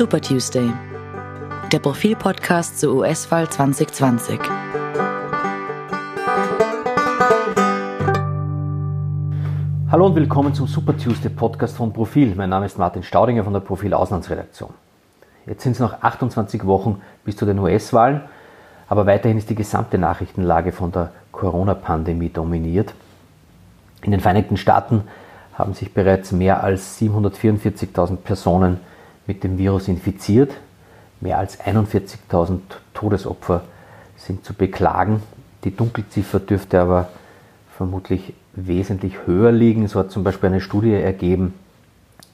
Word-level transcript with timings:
Super 0.00 0.22
Tuesday, 0.22 0.72
der 1.70 1.78
Profil-Podcast 1.78 2.80
zur 2.80 2.94
US-Wahl 2.94 3.50
2020. 3.50 4.40
Hallo 9.90 10.06
und 10.06 10.14
willkommen 10.14 10.54
zum 10.54 10.66
Super 10.66 10.96
Tuesday 10.96 11.28
Podcast 11.28 11.76
von 11.76 11.92
Profil. 11.92 12.34
Mein 12.34 12.48
Name 12.48 12.64
ist 12.64 12.78
Martin 12.78 13.02
Staudinger 13.02 13.44
von 13.44 13.52
der 13.52 13.60
Profil 13.60 13.92
Auslandsredaktion. 13.92 14.70
Jetzt 15.44 15.64
sind 15.64 15.72
es 15.72 15.80
noch 15.80 16.02
28 16.02 16.64
Wochen 16.64 17.02
bis 17.26 17.36
zu 17.36 17.44
den 17.44 17.58
US-Wahlen, 17.58 18.22
aber 18.88 19.04
weiterhin 19.04 19.36
ist 19.36 19.50
die 19.50 19.54
gesamte 19.54 19.98
Nachrichtenlage 19.98 20.72
von 20.72 20.92
der 20.92 21.12
Corona-Pandemie 21.30 22.30
dominiert. 22.30 22.94
In 24.00 24.12
den 24.12 24.20
Vereinigten 24.20 24.56
Staaten 24.56 25.02
haben 25.52 25.74
sich 25.74 25.92
bereits 25.92 26.32
mehr 26.32 26.64
als 26.64 26.98
744.000 26.98 28.16
Personen 28.16 28.80
mit 29.30 29.44
dem 29.44 29.58
Virus 29.58 29.86
infiziert. 29.86 30.50
Mehr 31.20 31.38
als 31.38 31.60
41.000 31.60 32.58
Todesopfer 32.94 33.62
sind 34.16 34.44
zu 34.44 34.54
beklagen. 34.54 35.22
Die 35.62 35.70
Dunkelziffer 35.70 36.40
dürfte 36.40 36.80
aber 36.80 37.10
vermutlich 37.76 38.34
wesentlich 38.54 39.14
höher 39.26 39.52
liegen. 39.52 39.86
So 39.86 40.00
hat 40.00 40.10
zum 40.10 40.24
Beispiel 40.24 40.48
eine 40.48 40.60
Studie 40.60 40.94
ergeben, 40.94 41.54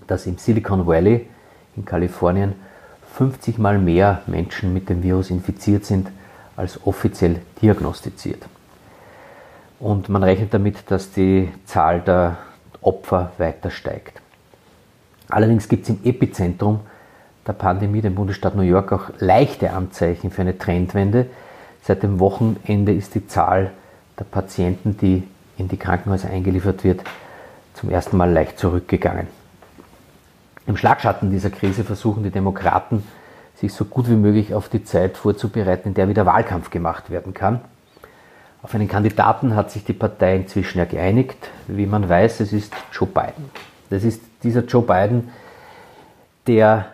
dass 0.07 0.25
im 0.25 0.39
Silicon 0.39 0.87
Valley 0.87 1.29
in 1.77 1.85
Kalifornien 1.85 2.55
50 3.13 3.59
mal 3.59 3.79
mehr 3.79 4.23
Menschen 4.27 4.73
mit 4.73 4.89
dem 4.89 5.03
Virus 5.03 5.29
infiziert 5.29 5.85
sind 5.85 6.09
als 6.57 6.87
offiziell 6.87 7.43
diagnostiziert. 7.61 8.43
Und 9.81 10.09
man 10.09 10.23
rechnet 10.23 10.55
damit, 10.55 10.91
dass 10.91 11.11
die 11.11 11.51
Zahl 11.67 12.01
der 12.01 12.39
Opfer 12.81 13.33
weiter 13.37 13.71
steigt. 13.71 14.23
Allerdings 15.29 15.69
gibt 15.69 15.85
es 15.85 15.91
im 15.91 16.01
Epizentrum 16.05 16.81
der 17.47 17.53
Pandemie, 17.53 18.01
dem 18.01 18.15
Bundesstaat 18.15 18.57
New 18.57 18.63
York, 18.63 18.93
auch 18.93 19.11
leichte 19.19 19.71
Anzeichen 19.71 20.31
für 20.31 20.43
eine 20.43 20.59
Trendwende. 20.59 21.27
Seit 21.83 22.03
dem 22.03 22.19
Wochenende 22.19 22.93
ist 22.93 23.15
die 23.15 23.27
Zahl 23.27 23.71
der 24.19 24.25
Patienten, 24.25 24.97
die 24.97 25.23
in 25.57 25.69
die 25.69 25.77
Krankenhäuser 25.77 26.29
eingeliefert 26.29 26.85
wird, 26.85 27.03
zum 27.75 27.91
ersten 27.91 28.17
Mal 28.17 28.31
leicht 28.33 28.59
zurückgegangen. 28.59 29.27
Im 30.67 30.77
Schlagschatten 30.77 31.31
dieser 31.31 31.51
Krise 31.51 31.85
versuchen 31.85 32.25
die 32.25 32.31
Demokraten, 32.31 33.05
sich 33.55 33.73
so 33.73 33.85
gut 33.85 34.09
wie 34.11 34.17
möglich 34.17 34.53
auf 34.53 34.69
die 34.69 34.85
Zeit 34.85 35.17
vorzubereiten, 35.17 35.89
in 35.89 35.95
der 35.95 36.09
wieder 36.09 36.27
Wahlkampf 36.27 36.71
gemacht 36.71 37.11
werden 37.11 37.33
kann. 37.33 37.61
Auf 38.63 38.75
einen 38.75 38.89
Kandidaten 38.89 39.55
hat 39.55 39.71
sich 39.71 39.85
die 39.85 39.93
Partei 39.93 40.37
inzwischen 40.37 40.79
ja 40.79 40.85
geeinigt. 40.85 41.51
Wie 41.69 41.87
man 41.87 42.09
weiß, 42.09 42.41
es 42.41 42.53
ist 42.53 42.75
Joe 42.93 43.09
Biden. 43.09 43.51
Das 43.91 44.03
ist 44.03 44.23
dieser 44.43 44.65
Joe 44.65 44.83
Biden, 44.83 45.31
der 46.47 46.87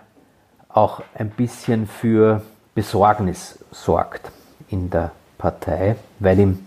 auch 0.69 1.03
ein 1.15 1.31
bisschen 1.31 1.87
für 1.87 2.43
Besorgnis 2.75 3.59
sorgt 3.71 4.31
in 4.69 4.91
der 4.91 5.11
Partei, 5.39 5.97
weil 6.19 6.39
ihm 6.39 6.67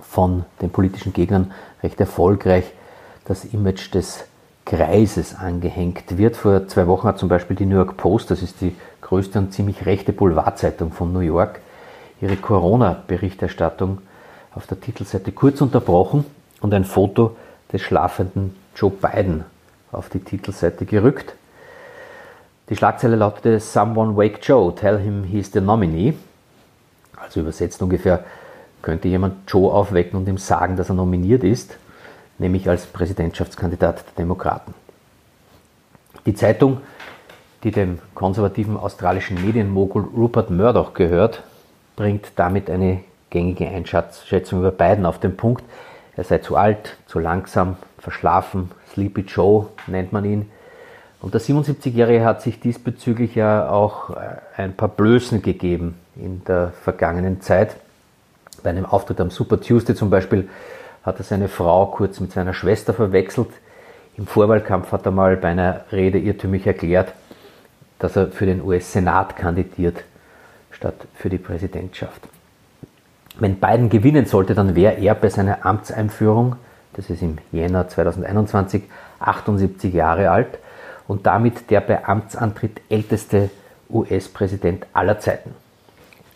von 0.00 0.44
den 0.62 0.70
politischen 0.70 1.12
Gegnern 1.12 1.52
recht 1.82 2.00
erfolgreich 2.00 2.64
das 3.26 3.44
Image 3.44 3.92
des 3.92 4.24
Kreises 4.64 5.34
angehängt 5.34 6.16
wird. 6.16 6.36
Vor 6.36 6.66
zwei 6.68 6.86
Wochen 6.86 7.08
hat 7.08 7.18
zum 7.18 7.28
Beispiel 7.28 7.56
die 7.56 7.66
New 7.66 7.76
York 7.76 7.96
Post, 7.96 8.30
das 8.30 8.42
ist 8.42 8.60
die 8.60 8.74
größte 9.02 9.38
und 9.38 9.52
ziemlich 9.52 9.84
rechte 9.84 10.12
Boulevardzeitung 10.12 10.92
von 10.92 11.12
New 11.12 11.20
York, 11.20 11.60
ihre 12.20 12.36
Corona-Berichterstattung 12.36 13.98
auf 14.54 14.66
der 14.66 14.80
Titelseite 14.80 15.32
kurz 15.32 15.60
unterbrochen 15.60 16.24
und 16.60 16.72
ein 16.72 16.84
Foto 16.84 17.36
des 17.72 17.82
schlafenden 17.82 18.56
Joe 18.76 18.90
Biden 18.90 19.44
auf 19.94 20.08
die 20.08 20.20
Titelseite 20.20 20.84
gerückt. 20.84 21.34
Die 22.68 22.76
Schlagzeile 22.76 23.16
lautete 23.16 23.60
Someone 23.60 24.16
wake 24.16 24.40
Joe, 24.42 24.74
tell 24.74 24.98
him 24.98 25.24
he's 25.24 25.52
the 25.52 25.60
nominee. 25.60 26.14
Also 27.16 27.40
übersetzt 27.40 27.82
ungefähr, 27.82 28.24
könnte 28.82 29.08
jemand 29.08 29.50
Joe 29.50 29.72
aufwecken 29.72 30.18
und 30.18 30.28
ihm 30.28 30.38
sagen, 30.38 30.76
dass 30.76 30.88
er 30.88 30.94
nominiert 30.94 31.44
ist, 31.44 31.76
nämlich 32.38 32.68
als 32.68 32.86
Präsidentschaftskandidat 32.86 34.04
der 34.06 34.14
Demokraten. 34.18 34.74
Die 36.26 36.34
Zeitung, 36.34 36.80
die 37.62 37.70
dem 37.70 37.98
konservativen 38.14 38.76
australischen 38.76 39.44
Medienmogul 39.44 40.04
Rupert 40.16 40.50
Murdoch 40.50 40.94
gehört, 40.94 41.42
bringt 41.96 42.32
damit 42.36 42.70
eine 42.70 43.00
gängige 43.30 43.68
Einschätzung 43.68 44.60
über 44.60 44.70
Biden 44.70 45.06
auf 45.06 45.18
den 45.18 45.36
Punkt. 45.36 45.64
Er 46.16 46.24
sei 46.24 46.38
zu 46.38 46.56
alt, 46.56 46.96
zu 47.06 47.18
langsam, 47.18 47.76
verschlafen, 48.04 48.70
Sleepy 48.92 49.22
Joe 49.22 49.66
nennt 49.88 50.12
man 50.12 50.24
ihn. 50.24 50.50
Und 51.20 51.34
der 51.34 51.40
77-Jährige 51.40 52.24
hat 52.24 52.42
sich 52.42 52.60
diesbezüglich 52.60 53.34
ja 53.34 53.68
auch 53.70 54.10
äh, 54.10 54.36
ein 54.56 54.74
paar 54.74 54.90
Blößen 54.90 55.42
gegeben 55.42 55.96
in 56.16 56.44
der 56.44 56.72
vergangenen 56.82 57.40
Zeit. 57.40 57.76
Bei 58.62 58.70
einem 58.70 58.84
Auftritt 58.84 59.20
am 59.20 59.30
Super 59.30 59.60
Tuesday 59.60 59.96
zum 59.96 60.10
Beispiel 60.10 60.48
hat 61.02 61.18
er 61.18 61.24
seine 61.24 61.48
Frau 61.48 61.86
kurz 61.86 62.20
mit 62.20 62.32
seiner 62.32 62.54
Schwester 62.54 62.94
verwechselt. 62.94 63.48
Im 64.16 64.26
Vorwahlkampf 64.26 64.92
hat 64.92 65.06
er 65.06 65.12
mal 65.12 65.36
bei 65.36 65.48
einer 65.48 65.80
Rede 65.90 66.18
irrtümlich 66.18 66.66
erklärt, 66.66 67.12
dass 67.98 68.16
er 68.16 68.28
für 68.28 68.46
den 68.46 68.62
US-Senat 68.62 69.36
kandidiert, 69.36 70.04
statt 70.70 71.06
für 71.14 71.30
die 71.30 71.38
Präsidentschaft. 71.38 72.20
Wenn 73.38 73.56
Biden 73.56 73.88
gewinnen 73.88 74.26
sollte, 74.26 74.54
dann 74.54 74.76
wäre 74.76 74.94
er 74.94 75.14
bei 75.14 75.28
seiner 75.28 75.66
Amtseinführung, 75.66 76.56
das 76.96 77.10
ist 77.10 77.22
im 77.22 77.38
Jänner 77.52 77.88
2021, 77.88 78.84
78 79.20 79.92
Jahre 79.92 80.30
alt 80.30 80.58
und 81.06 81.26
damit 81.26 81.70
der 81.70 81.80
bei 81.80 82.06
Amtsantritt 82.06 82.80
älteste 82.88 83.50
US-Präsident 83.90 84.86
aller 84.92 85.20
Zeiten. 85.20 85.54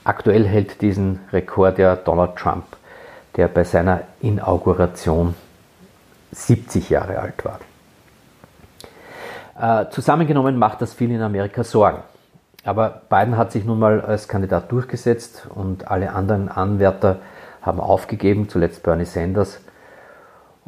Aktuell 0.05 0.47
hält 0.47 0.81
diesen 0.81 1.21
Rekord 1.33 1.79
ja 1.79 1.97
Donald 1.97 2.37
Trump, 2.37 2.65
der 3.37 3.49
bei 3.49 3.65
seiner 3.65 4.03
Inauguration 4.21 5.35
70 6.33 6.91
Jahre 6.91 7.19
alt 7.19 7.45
war. 7.45 7.61
Äh, 9.61 9.91
zusammengenommen 9.91 10.57
macht 10.57 10.83
das 10.83 10.95
viel 10.95 11.11
in 11.11 11.21
Amerika 11.21 11.65
Sorgen. 11.65 11.99
Aber 12.65 13.03
Biden 13.09 13.37
hat 13.37 13.53
sich 13.53 13.65
nun 13.65 13.79
mal 13.79 14.01
als 14.01 14.29
Kandidat 14.29 14.71
durchgesetzt 14.71 15.47
und 15.55 15.91
alle 15.91 16.13
anderen 16.13 16.49
Anwärter 16.49 17.19
haben 17.63 17.81
aufgegeben, 17.81 18.49
zuletzt 18.49 18.83
Bernie 18.83 19.05
Sanders. 19.05 19.61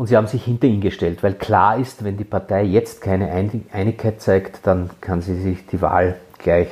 Und 0.01 0.07
sie 0.07 0.17
haben 0.17 0.29
sich 0.29 0.43
hinter 0.43 0.67
ihn 0.67 0.81
gestellt, 0.81 1.23
weil 1.23 1.35
klar 1.35 1.77
ist, 1.77 2.05
wenn 2.05 2.17
die 2.17 2.25
Partei 2.25 2.63
jetzt 2.63 3.03
keine 3.03 3.31
Einigkeit 3.31 4.23
zeigt, 4.23 4.67
dann 4.67 4.89
kann 5.03 5.21
sie 5.21 5.39
sich 5.39 5.67
die 5.67 5.83
Wahl 5.83 6.17
gleich 6.39 6.69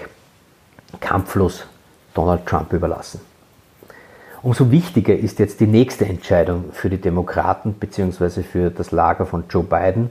kampflos 1.01 1.67
Donald 2.15 2.47
Trump 2.47 2.73
überlassen. 2.73 3.21
Umso 4.41 4.71
wichtiger 4.71 5.15
ist 5.15 5.41
jetzt 5.41 5.61
die 5.61 5.67
nächste 5.67 6.07
Entscheidung 6.07 6.73
für 6.73 6.89
die 6.89 6.97
Demokraten 6.97 7.75
bzw. 7.75 8.43
für 8.43 8.71
das 8.71 8.93
Lager 8.93 9.27
von 9.27 9.45
Joe 9.51 9.63
Biden. 9.63 10.09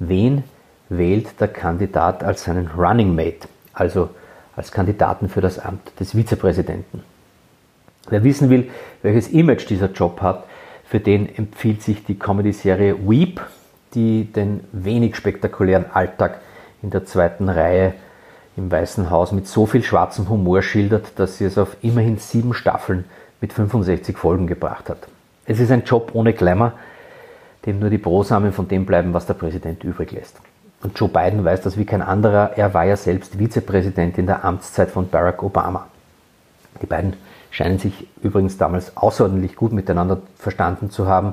Wen 0.00 0.42
wählt 0.88 1.40
der 1.40 1.46
Kandidat 1.46 2.24
als 2.24 2.42
seinen 2.42 2.66
Running 2.76 3.14
Mate, 3.14 3.46
also 3.74 4.10
als 4.56 4.72
Kandidaten 4.72 5.28
für 5.28 5.40
das 5.40 5.60
Amt 5.60 5.92
des 6.00 6.16
Vizepräsidenten? 6.16 7.04
Wer 8.08 8.24
wissen 8.24 8.50
will, 8.50 8.72
welches 9.02 9.28
Image 9.28 9.70
dieser 9.70 9.92
Job 9.92 10.20
hat, 10.20 10.42
für 10.88 11.00
den 11.00 11.34
empfiehlt 11.34 11.82
sich 11.82 12.04
die 12.04 12.18
Comedy-Serie 12.18 12.96
Weep, 13.08 13.40
die 13.94 14.24
den 14.24 14.60
wenig 14.72 15.16
spektakulären 15.16 15.86
Alltag 15.92 16.40
in 16.82 16.90
der 16.90 17.04
zweiten 17.04 17.48
Reihe 17.48 17.94
im 18.56 18.70
Weißen 18.70 19.10
Haus 19.10 19.32
mit 19.32 19.46
so 19.46 19.66
viel 19.66 19.82
schwarzem 19.82 20.28
Humor 20.28 20.62
schildert, 20.62 21.18
dass 21.18 21.38
sie 21.38 21.44
es 21.44 21.58
auf 21.58 21.76
immerhin 21.82 22.18
sieben 22.18 22.54
Staffeln 22.54 23.04
mit 23.40 23.52
65 23.52 24.16
Folgen 24.16 24.46
gebracht 24.46 24.88
hat. 24.88 25.08
Es 25.44 25.60
ist 25.60 25.70
ein 25.70 25.84
Job 25.84 26.10
ohne 26.14 26.32
Glamour, 26.32 26.72
dem 27.66 27.78
nur 27.78 27.90
die 27.90 27.98
Brosamen 27.98 28.52
von 28.52 28.68
dem 28.68 28.86
bleiben, 28.86 29.12
was 29.12 29.26
der 29.26 29.34
Präsident 29.34 29.84
übrig 29.84 30.12
lässt. 30.12 30.36
Und 30.82 30.98
Joe 30.98 31.08
Biden 31.08 31.44
weiß 31.44 31.62
das 31.62 31.76
wie 31.76 31.84
kein 31.84 32.02
anderer. 32.02 32.52
Er 32.56 32.72
war 32.74 32.84
ja 32.84 32.96
selbst 32.96 33.38
Vizepräsident 33.38 34.18
in 34.18 34.26
der 34.26 34.44
Amtszeit 34.44 34.90
von 34.90 35.08
Barack 35.08 35.42
Obama. 35.42 35.86
Die 36.80 36.86
beiden 36.86 37.14
scheinen 37.56 37.78
sich 37.78 38.06
übrigens 38.20 38.58
damals 38.58 38.94
außerordentlich 38.98 39.56
gut 39.56 39.72
miteinander 39.72 40.18
verstanden 40.36 40.90
zu 40.90 41.06
haben. 41.06 41.32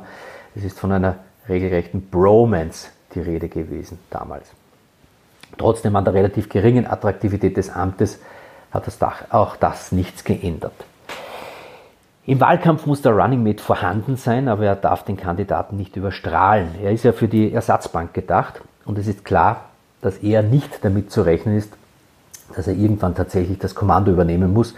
Es 0.56 0.64
ist 0.64 0.80
von 0.80 0.94
einer 0.94 1.18
regelrechten 1.50 2.10
Bromance 2.10 2.88
die 3.14 3.20
Rede 3.20 3.50
gewesen 3.50 4.00
damals. 4.10 4.50
Trotzdem 5.58 5.98
an 5.98 6.06
der 6.06 6.14
relativ 6.14 6.48
geringen 6.48 6.88
Attraktivität 6.88 7.58
des 7.58 7.70
Amtes 7.70 8.22
hat 8.72 8.88
das 8.88 9.00
auch 9.32 9.58
das 9.58 9.92
nichts 9.92 10.24
geändert. 10.24 10.74
Im 12.26 12.40
Wahlkampf 12.40 12.86
muss 12.86 13.02
der 13.02 13.12
Running 13.12 13.44
Mate 13.44 13.62
vorhanden 13.62 14.16
sein, 14.16 14.48
aber 14.48 14.66
er 14.66 14.78
darf 14.78 15.04
den 15.04 15.18
Kandidaten 15.18 15.76
nicht 15.76 15.98
überstrahlen. 15.98 16.70
Er 16.82 16.94
ist 16.94 17.04
ja 17.04 17.12
für 17.12 17.28
die 17.28 17.52
Ersatzbank 17.52 18.14
gedacht 18.14 18.62
und 18.86 18.98
es 18.98 19.08
ist 19.08 19.26
klar, 19.26 19.66
dass 20.02 20.20
er 20.20 20.42
nicht 20.42 20.86
damit 20.86 21.12
zu 21.12 21.24
rechnen 21.24 21.58
ist, 21.58 21.74
dass 22.56 22.68
er 22.68 22.76
irgendwann 22.76 23.14
tatsächlich 23.14 23.60
das 23.60 23.76
Kommando 23.76 24.10
übernehmen 24.10 24.54
muss. 24.54 24.74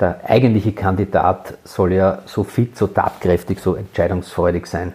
Der 0.00 0.20
eigentliche 0.24 0.72
Kandidat 0.72 1.58
soll 1.64 1.92
ja 1.92 2.20
so 2.24 2.42
fit, 2.42 2.76
so 2.76 2.86
tatkräftig, 2.86 3.60
so 3.60 3.74
entscheidungsfreudig 3.74 4.66
sein, 4.66 4.94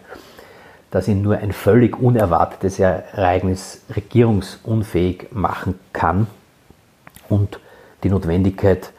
dass 0.90 1.08
ihn 1.08 1.22
nur 1.22 1.38
ein 1.38 1.52
völlig 1.52 2.00
unerwartetes 2.00 2.80
Ereignis 2.80 3.82
regierungsunfähig 3.96 5.28
machen 5.32 5.80
kann. 5.94 6.28
und 7.30 7.60
die 8.04 8.10
Notwendigkeit 8.10 8.92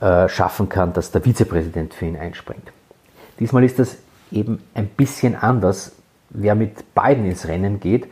äh, 0.00 0.28
schaffen 0.28 0.68
kann, 0.68 0.92
dass 0.92 1.10
der 1.10 1.22
Vizepräsident 1.22 1.94
für 1.94 2.04
ihn 2.04 2.16
einspringt. 2.16 2.72
Diesmal 3.40 3.64
ist 3.64 3.78
das 3.78 3.96
eben 4.30 4.62
ein 4.74 4.88
bisschen 4.88 5.34
anders. 5.34 5.92
Wer 6.28 6.54
mit 6.54 6.94
beiden 6.94 7.24
ins 7.24 7.48
Rennen 7.48 7.80
geht, 7.80 8.06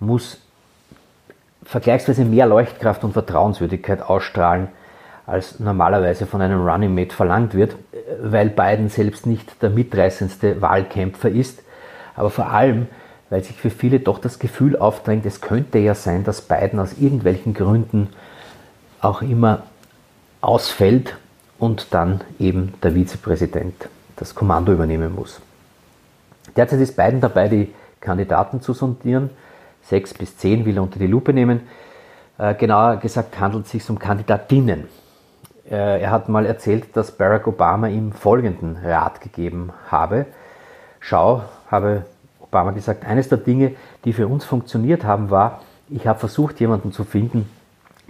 muss 0.00 0.40
vergleichsweise 1.64 2.24
mehr 2.24 2.46
Leuchtkraft 2.46 3.04
und 3.04 3.12
Vertrauenswürdigkeit 3.12 4.02
ausstrahlen, 4.02 4.68
als 5.28 5.60
normalerweise 5.60 6.26
von 6.26 6.40
einem 6.40 6.66
Running 6.66 6.94
Mate 6.94 7.14
verlangt 7.14 7.54
wird, 7.54 7.76
weil 8.22 8.48
Biden 8.48 8.88
selbst 8.88 9.26
nicht 9.26 9.62
der 9.62 9.68
mitreißendste 9.68 10.62
Wahlkämpfer 10.62 11.28
ist, 11.28 11.62
aber 12.16 12.30
vor 12.30 12.50
allem, 12.50 12.86
weil 13.28 13.44
sich 13.44 13.56
für 13.56 13.68
viele 13.68 14.00
doch 14.00 14.18
das 14.20 14.38
Gefühl 14.38 14.76
aufdrängt, 14.76 15.26
es 15.26 15.42
könnte 15.42 15.78
ja 15.78 15.94
sein, 15.94 16.24
dass 16.24 16.40
Biden 16.40 16.80
aus 16.80 16.94
irgendwelchen 16.98 17.52
Gründen 17.52 18.08
auch 19.02 19.20
immer 19.20 19.64
ausfällt 20.40 21.14
und 21.58 21.88
dann 21.92 22.22
eben 22.38 22.72
der 22.82 22.94
Vizepräsident 22.94 23.88
das 24.16 24.34
Kommando 24.34 24.72
übernehmen 24.72 25.14
muss. 25.14 25.40
Derzeit 26.56 26.80
ist 26.80 26.96
Biden 26.96 27.20
dabei, 27.20 27.48
die 27.48 27.74
Kandidaten 28.00 28.62
zu 28.62 28.72
sondieren. 28.72 29.28
Sechs 29.82 30.14
bis 30.14 30.38
zehn 30.38 30.64
will 30.64 30.78
er 30.78 30.82
unter 30.82 30.98
die 30.98 31.06
Lupe 31.06 31.34
nehmen. 31.34 31.60
Äh, 32.38 32.54
genauer 32.54 32.96
gesagt 32.96 33.38
handelt 33.38 33.66
es 33.66 33.72
sich 33.72 33.90
um 33.90 33.98
Kandidatinnen. 33.98 34.86
Äh, 35.70 36.00
er 36.00 36.10
hat 36.10 36.28
mal 36.28 36.46
erzählt, 36.46 36.96
dass 36.96 37.12
Barack 37.12 37.46
Obama 37.46 37.88
ihm 37.88 38.12
folgenden 38.12 38.76
Rat 38.76 39.20
gegeben 39.20 39.72
habe. 39.90 40.26
Schau, 41.00 41.42
habe 41.70 42.04
Obama 42.40 42.70
gesagt, 42.70 43.04
eines 43.04 43.28
der 43.28 43.38
Dinge, 43.38 43.74
die 44.04 44.12
für 44.12 44.26
uns 44.26 44.44
funktioniert 44.44 45.04
haben, 45.04 45.30
war, 45.30 45.60
ich 45.90 46.06
habe 46.06 46.18
versucht, 46.18 46.60
jemanden 46.60 46.92
zu 46.92 47.04
finden, 47.04 47.48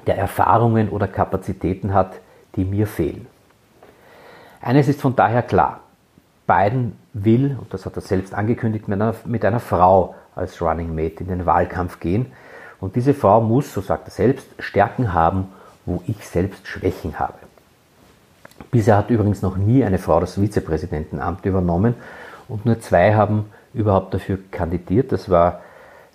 der 0.06 0.16
Erfahrungen 0.16 0.88
oder 0.88 1.08
Kapazitäten 1.08 1.92
hat, 1.94 2.12
die 2.56 2.64
mir 2.64 2.86
fehlen. 2.86 3.26
Eines 4.60 4.88
ist 4.88 5.00
von 5.00 5.14
daher 5.14 5.42
klar, 5.42 5.80
Biden 6.46 6.96
will, 7.12 7.56
und 7.60 7.72
das 7.74 7.84
hat 7.86 7.96
er 7.96 8.02
selbst 8.02 8.34
angekündigt, 8.34 8.88
mit 8.88 9.00
einer, 9.00 9.14
mit 9.24 9.44
einer 9.44 9.60
Frau 9.60 10.14
als 10.34 10.62
Running 10.62 10.94
Mate 10.94 11.22
in 11.22 11.28
den 11.28 11.46
Wahlkampf 11.46 12.00
gehen. 12.00 12.32
Und 12.80 12.96
diese 12.96 13.12
Frau 13.12 13.40
muss, 13.40 13.72
so 13.72 13.80
sagt 13.80 14.08
er 14.08 14.12
selbst, 14.12 14.46
Stärken 14.58 15.12
haben, 15.12 15.48
wo 15.88 16.02
ich 16.06 16.26
selbst 16.26 16.66
Schwächen 16.66 17.18
habe. 17.18 17.38
Bisher 18.70 18.96
hat 18.96 19.10
übrigens 19.10 19.40
noch 19.40 19.56
nie 19.56 19.84
eine 19.84 19.98
Frau 19.98 20.20
das 20.20 20.34
Vizepräsidentenamt 20.34 21.44
übernommen 21.46 21.94
und 22.48 22.66
nur 22.66 22.80
zwei 22.80 23.14
haben 23.14 23.46
überhaupt 23.72 24.12
dafür 24.12 24.38
kandidiert. 24.50 25.12
Das 25.12 25.30
war 25.30 25.60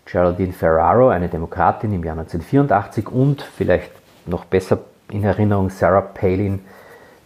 Geraldine 0.06 0.54
Ferraro, 0.54 1.10
eine 1.10 1.30
Demokratin 1.30 1.94
im 1.94 2.04
Jahr 2.04 2.18
1984 2.18 3.10
und 3.10 3.42
vielleicht 3.42 3.92
noch 4.25 4.46
besser 4.46 4.80
in 5.10 5.24
Erinnerung 5.24 5.70
Sarah 5.70 6.02
Palin, 6.02 6.60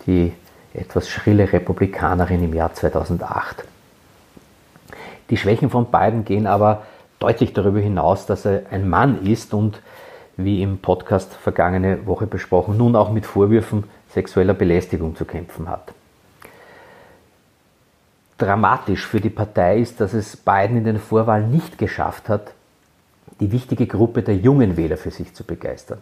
die 0.06 0.34
etwas 0.74 1.10
schrille 1.10 1.52
Republikanerin 1.52 2.44
im 2.44 2.54
Jahr 2.54 2.74
2008. 2.74 3.66
Die 5.30 5.38
Schwächen 5.38 5.70
von 5.70 5.92
beiden 5.92 6.24
gehen 6.24 6.48
aber 6.48 6.84
deutlich 7.20 7.54
darüber 7.54 7.80
hinaus, 7.80 8.26
dass 8.26 8.46
er 8.46 8.62
ein 8.72 8.88
Mann 8.88 9.26
ist 9.26 9.54
und, 9.54 9.82
wie 10.38 10.62
im 10.62 10.78
Podcast 10.78 11.34
vergangene 11.34 12.06
Woche 12.06 12.28
besprochen, 12.28 12.78
nun 12.78 12.96
auch 12.96 13.12
mit 13.12 13.26
Vorwürfen 13.26 13.84
sexueller 14.10 14.54
Belästigung 14.54 15.16
zu 15.16 15.26
kämpfen 15.26 15.68
hat. 15.68 15.94
Dramatisch 18.38 19.06
für 19.08 19.20
die 19.20 19.32
Partei 19.32 19.80
ist, 19.80 20.00
dass 20.00 20.14
es 20.14 20.38
Biden 20.38 20.78
in 20.78 20.84
den 20.84 21.00
Vorwahlen 21.00 21.50
nicht 21.50 21.80
geschafft 21.80 22.30
hat, 22.30 22.54
die 23.40 23.52
wichtige 23.52 23.88
Gruppe 23.88 24.22
der 24.22 24.36
jungen 24.36 24.78
Wähler 24.78 24.98
für 24.98 25.12
sich 25.12 25.34
zu 25.34 25.44
begeistern. 25.44 26.00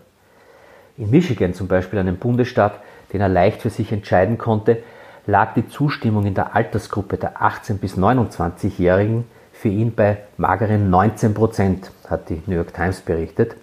In 0.98 1.10
Michigan 1.10 1.54
zum 1.54 1.68
Beispiel, 1.68 2.00
einem 2.00 2.18
Bundesstaat, 2.18 2.80
den 3.14 3.22
er 3.22 3.30
leicht 3.30 3.62
für 3.62 3.70
sich 3.70 3.92
entscheiden 3.92 4.38
konnte, 4.38 4.84
lag 5.26 5.54
die 5.54 5.68
Zustimmung 5.68 6.26
in 6.26 6.34
der 6.34 6.56
Altersgruppe 6.56 7.18
der 7.18 7.42
18- 7.42 7.78
bis 7.78 7.98
29-Jährigen 7.98 9.26
für 9.54 9.70
ihn 9.70 9.96
bei 9.96 10.18
mageren 10.38 10.90
19 10.90 11.34
Prozent, 11.34 11.92
hat 12.10 12.30
die 12.30 12.42
New 12.46 12.56
York 12.56 12.74
Times 12.74 13.02
berichtet. 13.02 13.56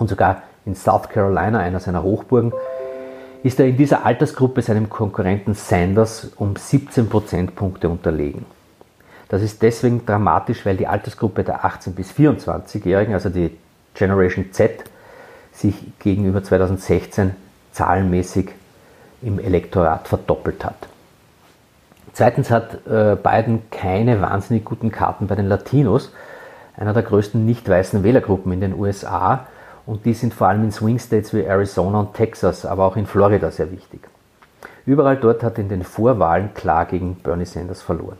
Und 0.00 0.08
sogar 0.08 0.42
in 0.64 0.74
South 0.74 1.08
Carolina, 1.08 1.58
einer 1.60 1.78
seiner 1.78 2.02
Hochburgen, 2.02 2.52
ist 3.42 3.60
er 3.60 3.66
in 3.66 3.76
dieser 3.76 4.04
Altersgruppe 4.04 4.62
seinem 4.62 4.88
Konkurrenten 4.88 5.54
Sanders 5.54 6.32
um 6.36 6.56
17 6.56 7.08
Prozentpunkte 7.08 7.88
unterlegen. 7.88 8.46
Das 9.28 9.42
ist 9.42 9.62
deswegen 9.62 10.04
dramatisch, 10.04 10.66
weil 10.66 10.76
die 10.76 10.86
Altersgruppe 10.86 11.44
der 11.44 11.64
18- 11.64 11.92
bis 11.92 12.10
24-Jährigen, 12.12 13.14
also 13.14 13.28
die 13.28 13.56
Generation 13.94 14.52
Z, 14.52 14.84
sich 15.52 15.74
gegenüber 15.98 16.42
2016 16.42 17.34
zahlenmäßig 17.72 18.50
im 19.22 19.38
Elektorat 19.38 20.08
verdoppelt 20.08 20.64
hat. 20.64 20.88
Zweitens 22.14 22.50
hat 22.50 22.86
äh, 22.86 23.16
Biden 23.22 23.70
keine 23.70 24.20
wahnsinnig 24.20 24.64
guten 24.64 24.90
Karten 24.90 25.26
bei 25.26 25.34
den 25.34 25.46
Latinos, 25.46 26.12
einer 26.76 26.94
der 26.94 27.02
größten 27.02 27.44
nicht 27.44 27.68
weißen 27.68 28.02
Wählergruppen 28.02 28.52
in 28.52 28.60
den 28.60 28.74
USA. 28.74 29.46
Und 29.86 30.04
die 30.04 30.14
sind 30.14 30.34
vor 30.34 30.48
allem 30.48 30.64
in 30.64 30.72
Swing 30.72 30.98
States 30.98 31.34
wie 31.34 31.42
Arizona 31.42 32.00
und 32.00 32.14
Texas, 32.14 32.64
aber 32.64 32.84
auch 32.84 32.96
in 32.96 33.06
Florida 33.06 33.50
sehr 33.50 33.70
wichtig. 33.72 34.00
Überall 34.86 35.16
dort 35.16 35.42
hat 35.42 35.58
er 35.58 35.64
in 35.64 35.68
den 35.68 35.84
Vorwahlen 35.84 36.54
klar 36.54 36.86
gegen 36.86 37.16
Bernie 37.16 37.44
Sanders 37.44 37.82
verloren. 37.82 38.18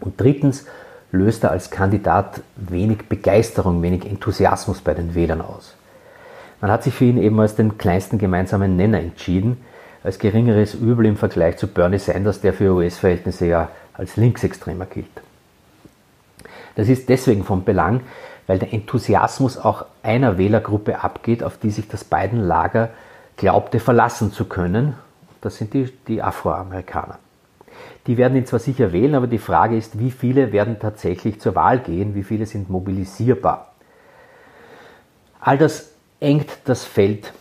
Und 0.00 0.20
drittens 0.20 0.66
löst 1.10 1.44
er 1.44 1.50
als 1.50 1.70
Kandidat 1.70 2.40
wenig 2.56 3.08
Begeisterung, 3.08 3.82
wenig 3.82 4.06
Enthusiasmus 4.06 4.80
bei 4.80 4.94
den 4.94 5.14
Wählern 5.14 5.40
aus. 5.40 5.74
Man 6.60 6.70
hat 6.70 6.84
sich 6.84 6.94
für 6.94 7.04
ihn 7.04 7.20
eben 7.20 7.38
als 7.40 7.54
den 7.54 7.76
kleinsten 7.76 8.18
gemeinsamen 8.18 8.76
Nenner 8.76 9.00
entschieden, 9.00 9.58
als 10.04 10.18
geringeres 10.18 10.74
Übel 10.74 11.06
im 11.06 11.16
Vergleich 11.16 11.56
zu 11.58 11.66
Bernie 11.66 11.98
Sanders, 11.98 12.40
der 12.40 12.52
für 12.52 12.72
US-Verhältnisse 12.72 13.46
ja 13.46 13.68
als 13.94 14.16
Linksextremer 14.16 14.86
gilt. 14.86 15.06
Das 16.74 16.88
ist 16.88 17.08
deswegen 17.08 17.44
von 17.44 17.64
Belang, 17.64 18.00
weil 18.46 18.58
der 18.58 18.72
Enthusiasmus 18.72 19.58
auch 19.58 19.86
einer 20.02 20.38
Wählergruppe 20.38 21.02
abgeht, 21.02 21.42
auf 21.42 21.58
die 21.58 21.70
sich 21.70 21.88
das 21.88 22.04
beiden 22.04 22.40
Lager 22.40 22.90
glaubte 23.36 23.80
verlassen 23.80 24.32
zu 24.32 24.44
können. 24.44 24.94
Das 25.40 25.56
sind 25.56 25.74
die, 25.74 25.92
die 26.06 26.22
Afroamerikaner. 26.22 27.18
Die 28.06 28.16
werden 28.16 28.36
ihn 28.36 28.46
zwar 28.46 28.58
sicher 28.58 28.92
wählen, 28.92 29.14
aber 29.14 29.26
die 29.26 29.38
Frage 29.38 29.76
ist, 29.76 29.98
wie 29.98 30.10
viele 30.10 30.52
werden 30.52 30.78
tatsächlich 30.78 31.40
zur 31.40 31.54
Wahl 31.54 31.78
gehen, 31.78 32.14
wie 32.14 32.24
viele 32.24 32.46
sind 32.46 32.68
mobilisierbar. 32.68 33.72
All 35.40 35.58
das 35.58 35.90
engt 36.20 36.50
das 36.64 36.84
Feld 36.84 37.32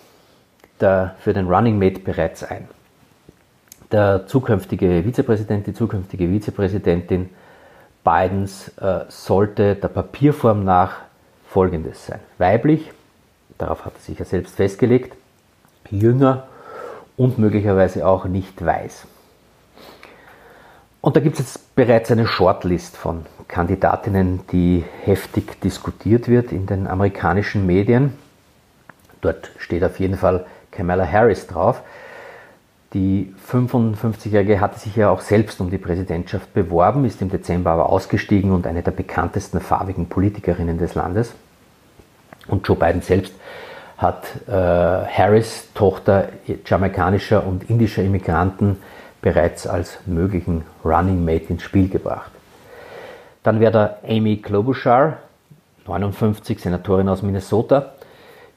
der, 0.79 1.15
für 1.19 1.33
den 1.33 1.47
Running 1.47 1.77
Mate 1.77 1.99
bereits 1.99 2.43
ein. 2.43 2.67
Der 3.91 4.25
zukünftige 4.27 5.03
Vizepräsident, 5.03 5.67
die 5.67 5.73
zukünftige 5.73 6.27
Vizepräsidentin 6.29 7.29
Bidens 8.03 8.69
äh, 8.77 9.05
sollte 9.09 9.75
der 9.75 9.87
Papierform 9.87 10.63
nach 10.63 10.97
folgendes 11.47 12.07
sein. 12.07 12.19
Weiblich, 12.37 12.91
darauf 13.57 13.85
hat 13.85 13.93
er 13.95 13.99
sich 13.99 14.19
ja 14.19 14.25
selbst 14.25 14.55
festgelegt, 14.55 15.15
jünger 15.89 16.47
und 17.17 17.37
möglicherweise 17.37 18.07
auch 18.07 18.25
nicht 18.25 18.65
weiß. 18.65 19.05
Und 21.01 21.15
da 21.15 21.19
gibt 21.19 21.39
es 21.39 21.45
jetzt 21.45 21.75
bereits 21.75 22.11
eine 22.11 22.27
Shortlist 22.27 22.95
von 22.95 23.25
Kandidatinnen, 23.47 24.41
die 24.51 24.85
heftig 25.03 25.59
diskutiert 25.59 26.27
wird 26.27 26.51
in 26.51 26.67
den 26.67 26.87
amerikanischen 26.87 27.65
Medien. 27.65 28.17
Dort 29.19 29.51
steht 29.57 29.83
auf 29.83 29.99
jeden 29.99 30.15
Fall 30.15 30.45
Kamala 30.71 31.05
Harris 31.05 31.47
drauf. 31.47 31.81
Die 32.93 33.33
55-Jährige 33.49 34.59
hatte 34.59 34.77
sich 34.79 34.97
ja 34.97 35.09
auch 35.09 35.21
selbst 35.21 35.61
um 35.61 35.69
die 35.69 35.77
Präsidentschaft 35.77 36.53
beworben, 36.53 37.05
ist 37.05 37.21
im 37.21 37.29
Dezember 37.29 37.71
aber 37.71 37.89
ausgestiegen 37.89 38.51
und 38.51 38.67
eine 38.67 38.83
der 38.83 38.91
bekanntesten 38.91 39.61
farbigen 39.61 40.07
Politikerinnen 40.07 40.77
des 40.77 40.95
Landes. 40.95 41.33
Und 42.47 42.67
Joe 42.67 42.75
Biden 42.75 43.01
selbst 43.01 43.33
hat 43.97 44.25
äh, 44.47 44.51
Harris, 44.51 45.69
Tochter 45.73 46.29
jamaikanischer 46.65 47.45
und 47.45 47.69
indischer 47.69 48.03
Immigranten, 48.03 48.77
bereits 49.21 49.67
als 49.67 49.99
möglichen 50.05 50.63
Running 50.83 51.23
Mate 51.23 51.45
ins 51.49 51.63
Spiel 51.63 51.87
gebracht. 51.87 52.31
Dann 53.43 53.59
wäre 53.59 53.71
da 53.71 53.97
Amy 54.07 54.37
Klobuchar, 54.37 55.17
59, 55.87 56.59
Senatorin 56.59 57.07
aus 57.07 57.21
Minnesota, 57.21 57.93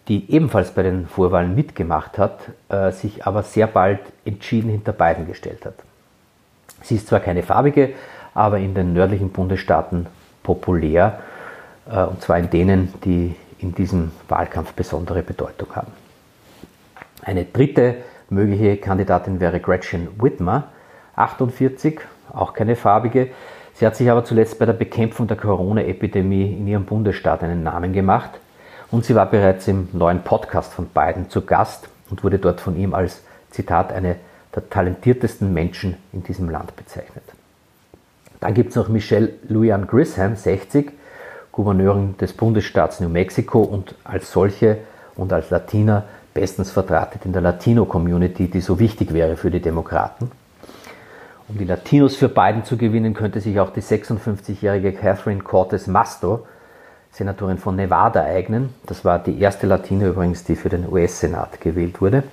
die 0.08 0.30
ebenfalls 0.30 0.73
bei 0.73 0.82
den 0.82 1.06
Vorwahlen 1.06 1.54
mitgemacht 1.54 2.18
hat, 2.18 2.40
äh, 2.68 2.92
sich 2.92 3.26
aber 3.26 3.42
sehr 3.42 3.66
bald 3.66 4.00
entschieden 4.25 4.70
hinter 4.70 4.92
Biden 4.92 5.26
gestellt 5.26 5.64
hat. 5.64 5.75
Sie 6.82 6.96
ist 6.96 7.08
zwar 7.08 7.20
keine 7.20 7.42
farbige, 7.42 7.94
aber 8.34 8.58
in 8.58 8.75
den 8.75 8.92
nördlichen 8.92 9.30
Bundesstaaten 9.30 10.06
populär, 10.42 11.20
äh, 11.90 12.02
und 12.02 12.20
zwar 12.20 12.38
in 12.38 12.50
denen, 12.50 12.92
die 13.04 13.34
in 13.58 13.75
diesem 13.75 14.12
Wahlkampf 14.28 14.73
besondere 14.75 15.23
Bedeutung 15.23 15.75
haben. 15.75 15.92
Eine 17.23 17.44
dritte 17.44 17.96
mögliche 18.28 18.76
Kandidatin 18.76 19.40
wäre 19.40 19.61
Gretchen 19.61 20.08
Whitmer, 20.20 20.64
48, 21.16 22.00
auch 22.32 22.52
keine 22.52 22.76
farbige. 22.76 23.28
Sie 23.73 23.87
hat 23.87 23.96
sich 23.96 24.11
aber 24.11 24.25
zuletzt 24.25 24.58
bei 24.58 24.66
der 24.66 24.73
Bekämpfung 24.75 25.26
der 25.26 25.37
Corona-Epidemie 25.38 26.52
in 26.52 26.66
ihrem 26.66 26.84
Bundesstaat 26.84 27.42
einen 27.42 27.62
Namen 27.62 27.92
gemacht 27.92 28.32
Und 28.91 29.05
sie 29.05 29.14
war 29.14 29.26
bereits 29.26 29.69
im 29.69 29.88
neuen 29.93 30.23
Podcast 30.23 30.73
von 30.73 30.87
Biden 30.87 31.31
zu 31.31 31.43
Gast 31.43 31.88
und 32.11 32.23
wurde 32.23 32.38
dort 32.38 32.61
von 32.61 32.76
ihm 32.76 32.95
als, 32.95 33.23
Zitat, 33.50 33.93
eine 33.93 34.17
der 34.55 34.69
talentiertesten 34.69 35.53
Menschen 35.53 35.97
in 36.12 36.23
diesem 36.23 36.49
Land 36.49 36.76
bezeichnet. 36.76 37.25
Dann 38.41 38.55
gibt 38.55 38.71
es 38.71 38.76
noch 38.76 38.88
Michelle 38.88 39.31
Lujan 39.49 39.87
Grisham, 39.87 40.37
60, 40.37 40.93
Gouverneurin 41.50 42.17
des 42.19 42.33
Bundesstaats 42.33 43.00
New 43.00 43.09
Mexico 43.09 43.62
und 43.62 43.95
als 44.05 44.31
solche 44.31 44.79
und 45.17 45.33
als 45.33 45.50
Latina 45.50 46.05
bestens 46.35 46.71
vertratet 46.71 47.25
in 47.25 47.33
der 47.33 47.43
Latino-Community, 47.43 48.49
die 48.49 48.61
so 48.61 48.79
wichtig 48.81 49.14
wäre 49.14 49.37
für 49.37 49.50
die 49.50 49.61
Demokraten. 49.61 50.31
Um 51.49 51.59
die 51.59 51.64
Latinos 51.64 52.17
für 52.17 52.29
Biden 52.29 52.64
zu 52.64 52.76
gewinnen, 52.76 53.14
könnte 53.14 53.41
sich 53.41 53.61
auch 53.61 53.71
die 53.71 53.83
56-jährige 53.83 54.93
Catherine 54.93 55.43
Cortez 55.43 55.87
Masto, 55.87 56.47
Senatorin 57.14 57.59
von 57.59 57.76
Nevada, 57.76 58.25
eignen. 58.25 58.75
Das 58.87 59.04
war 59.04 59.21
die 59.21 59.40
erste 59.40 59.68
Latino 59.68 60.09
übrigens, 60.09 60.42
die 60.42 60.56
für 60.56 60.68
den 60.68 60.90
US-Senat 60.90 61.61
gewählt 61.61 62.00
wurde. 62.00 62.25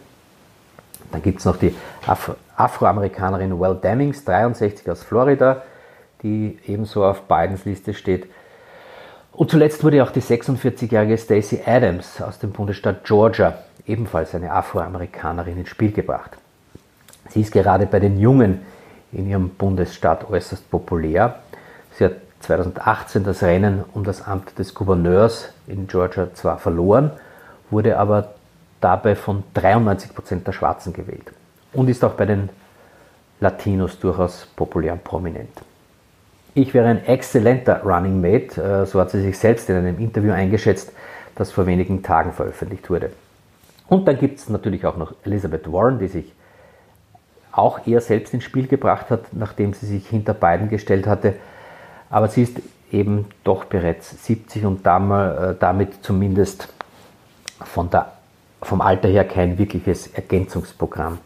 Dann 1.11 1.21
gibt 1.21 1.39
es 1.39 1.45
noch 1.45 1.57
die 1.57 1.75
Afro 2.07 2.35
Afroamerikanerin 2.55 3.59
Well 3.59 3.75
Demmings, 3.75 4.23
63 4.23 4.89
aus 4.89 5.03
Florida, 5.03 5.63
die 6.21 6.59
ebenso 6.67 7.05
auf 7.05 7.23
Bidens 7.23 7.65
Liste 7.65 7.93
steht. 7.93 8.27
Und 9.31 9.49
zuletzt 9.49 9.83
wurde 9.83 10.03
auch 10.03 10.11
die 10.11 10.21
46-jährige 10.21 11.17
Stacey 11.17 11.61
Adams 11.65 12.21
aus 12.21 12.37
dem 12.37 12.51
Bundesstaat 12.51 13.03
Georgia, 13.03 13.59
ebenfalls 13.87 14.35
eine 14.35 14.51
Afroamerikanerin, 14.51 15.57
ins 15.57 15.69
Spiel 15.69 15.91
gebracht. 15.91 16.31
Sie 17.29 17.41
ist 17.41 17.51
gerade 17.51 17.85
bei 17.87 17.99
den 17.99 18.19
Jungen 18.19 18.61
in 19.11 19.27
ihrem 19.27 19.49
Bundesstaat 19.49 20.29
äußerst 20.29 20.69
populär. 20.69 21.39
Sie 21.97 22.05
hat 22.05 22.13
2018 22.41 23.23
das 23.23 23.43
Rennen 23.43 23.83
um 23.93 24.03
das 24.03 24.25
Amt 24.25 24.57
des 24.59 24.73
Gouverneurs 24.73 25.49
in 25.67 25.87
Georgia 25.87 26.33
zwar 26.33 26.57
verloren, 26.57 27.11
wurde 27.69 27.97
aber 27.97 28.33
dabei 28.79 29.15
von 29.15 29.43
93 29.53 30.13
Prozent 30.13 30.47
der 30.47 30.53
Schwarzen 30.53 30.93
gewählt 30.93 31.31
und 31.73 31.89
ist 31.89 32.03
auch 32.03 32.13
bei 32.13 32.25
den 32.25 32.49
Latinos 33.39 33.99
durchaus 33.99 34.47
populär 34.55 34.93
und 34.93 35.03
prominent. 35.03 35.61
Ich 36.53 36.73
wäre 36.73 36.87
ein 36.87 37.05
exzellenter 37.05 37.81
Running 37.83 38.19
Mate, 38.19 38.61
äh, 38.61 38.85
so 38.85 38.99
hat 38.99 39.11
sie 39.11 39.21
sich 39.21 39.37
selbst 39.37 39.69
in 39.69 39.77
einem 39.77 39.97
Interview 39.99 40.33
eingeschätzt, 40.33 40.91
das 41.35 41.51
vor 41.51 41.65
wenigen 41.65 42.03
Tagen 42.03 42.33
veröffentlicht 42.33 42.89
wurde. 42.89 43.11
Und 43.87 44.07
dann 44.07 44.17
gibt 44.17 44.39
es 44.39 44.49
natürlich 44.49 44.85
auch 44.85 44.97
noch 44.97 45.13
Elizabeth 45.23 45.71
Warren, 45.71 45.99
die 45.99 46.07
sich 46.07 46.33
auch 47.51 47.85
eher 47.85 48.01
selbst 48.01 48.33
ins 48.33 48.43
Spiel 48.43 48.67
gebracht 48.67 49.09
hat, 49.09 49.33
nachdem 49.33 49.73
sie 49.73 49.85
sich 49.85 50.07
hinter 50.07 50.33
beiden 50.33 50.69
gestellt 50.69 51.07
hatte. 51.07 51.35
Aber 52.11 52.27
sie 52.27 52.43
ist 52.43 52.61
eben 52.91 53.25
doch 53.43 53.65
bereits 53.65 54.25
70 54.25 54.65
und 54.65 54.85
äh, 54.85 55.55
damit 55.59 56.03
zumindest 56.03 56.67
von 57.63 57.89
der, 57.89 58.11
vom 58.61 58.81
Alter 58.81 59.07
her 59.07 59.23
kein 59.23 59.57
wirkliches 59.57 60.07
Ergänzungsprogramm 60.07 61.19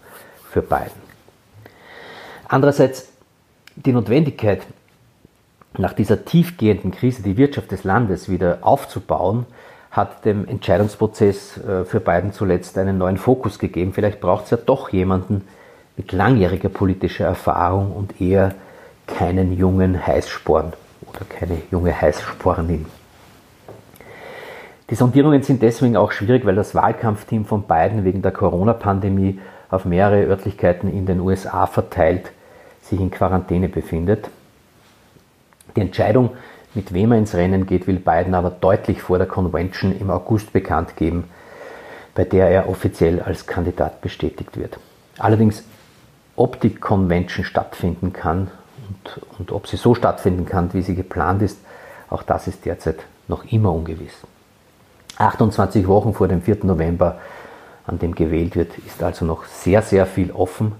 für 0.50 0.62
beiden. 0.62 1.04
Andererseits 2.48 3.10
die 3.76 3.92
Notwendigkeit, 3.92 4.62
nach 5.78 5.94
dieser 5.94 6.24
tiefgehenden 6.24 6.92
Krise 6.92 7.22
die 7.24 7.36
Wirtschaft 7.36 7.72
des 7.72 7.84
Landes 7.84 8.30
wieder 8.30 8.60
aufzubauen, 8.62 9.46
hat 9.92 10.24
dem 10.24 10.48
Entscheidungsprozess 10.48 11.58
äh, 11.58 11.86
für 11.86 12.00
beiden 12.00 12.32
zuletzt 12.32 12.78
einen 12.78 12.98
neuen 12.98 13.18
Fokus 13.18 13.60
gegeben. 13.60 13.92
Vielleicht 13.94 14.22
braucht 14.22 14.46
es 14.46 14.52
ja 14.52 14.58
doch 14.58 14.90
jemanden, 14.90 15.48
mit 15.98 16.12
langjähriger 16.12 16.70
politischer 16.70 17.26
Erfahrung 17.26 17.94
und 17.94 18.20
eher 18.22 18.54
keinen 19.08 19.58
jungen 19.58 20.06
Heißsporn 20.06 20.74
oder 21.08 21.26
keine 21.28 21.62
junge 21.72 22.00
Heißspornin. 22.00 22.86
Die 24.90 24.96
Sondierungen 24.96 25.42
sind 25.42 25.62
deswegen 25.62 25.98
auch 25.98 26.12
schwierig, 26.12 26.46
weil 26.46 26.56
das 26.56 26.76
Wahlkampfteam 26.76 27.46
von 27.46 27.64
Biden 27.64 28.04
wegen 28.04 28.22
der 28.22 28.32
Corona-Pandemie 28.32 29.40
auf 29.72 29.86
mehrere 29.86 30.26
Örtlichkeiten 30.26 30.92
in 30.92 31.06
den 31.06 31.20
USA 31.20 31.66
verteilt 31.66 32.32
sich 32.82 33.00
in 33.00 33.10
Quarantäne 33.10 33.68
befindet. 33.68 34.30
Die 35.76 35.82
Entscheidung, 35.82 36.32
mit 36.76 36.94
wem 36.94 37.14
er 37.14 37.18
ins 37.18 37.34
Rennen 37.34 37.66
geht, 37.66 37.88
will 37.88 38.00
Biden 38.00 38.36
aber 38.36 38.52
deutlich 38.52 39.02
vor 39.02 39.18
der 39.18 39.28
Convention 39.28 39.98
im 40.00 40.12
August 40.12 40.54
bekannt 40.54 40.96
geben, 40.96 41.26
bei 42.14 42.24
der 42.24 42.50
er 42.50 42.70
offiziell 42.70 43.22
als 43.22 43.48
Kandidat 43.48 44.02
bestätigt 44.02 44.56
wird. 44.56 44.78
Allerdings 45.18 45.64
ob 46.36 46.60
die 46.60 46.76
Convention 46.76 47.46
stattfinden 47.46 48.12
kann 48.12 48.52
und, 48.88 49.40
und 49.40 49.52
ob 49.52 49.68
sie 49.68 49.78
so 49.78 49.96
stattfinden 49.96 50.46
kann, 50.46 50.74
wie 50.74 50.82
sie 50.82 50.96
geplant 50.96 51.42
ist, 51.42 51.58
auch 52.10 52.24
das 52.24 52.48
ist 52.48 52.66
derzeit 52.66 53.00
noch 53.28 53.44
immer 53.52 53.74
ungewiss. 53.74 54.14
28 55.18 55.88
Wochen 55.88 56.14
vor 56.14 56.28
dem 56.28 56.42
4. 56.42 56.66
November, 56.66 57.20
an 57.88 58.00
dem 58.00 58.16
gewählt 58.16 58.56
wird, 58.56 58.78
ist 58.80 59.02
also 59.04 59.26
noch 59.26 59.46
sehr, 59.46 59.82
sehr 59.82 60.06
viel 60.06 60.32
offen. 60.32 60.74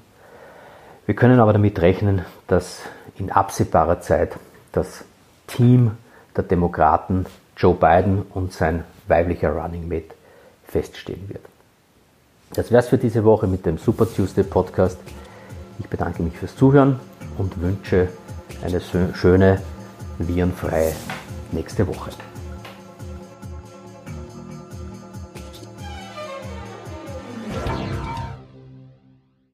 Wir 1.06 1.16
können 1.16 1.40
aber 1.40 1.54
damit 1.54 1.80
rechnen, 1.82 2.26
dass 2.48 2.80
in 3.18 3.32
absehbarer 3.32 4.02
Zeit 4.02 4.38
das 4.72 5.04
Team 5.48 5.92
der 6.36 6.44
Demokraten, 6.44 7.26
Joe 7.56 7.76
Biden 7.76 8.24
und 8.34 8.52
sein 8.52 8.84
weiblicher 9.08 9.52
Running 9.52 9.88
Mate 9.88 10.16
feststehen 10.68 11.30
wird. 11.30 11.46
Das 12.54 12.72
wäre 12.72 12.82
es 12.82 12.90
für 12.90 12.98
diese 12.98 13.24
Woche 13.24 13.48
mit 13.48 13.66
dem 13.66 13.78
Super 13.78 14.08
Tuesday 14.12 14.44
Podcast. 14.44 14.98
Ich 15.80 15.88
bedanke 15.88 16.24
mich 16.24 16.38
fürs 16.38 16.56
Zuhören 16.56 17.00
und 17.38 17.60
wünsche 17.62 18.10
eine 18.64 18.82
schöne, 19.14 19.62
virenfreie 20.18 20.94
nächste 21.52 21.88
Woche. 21.88 22.12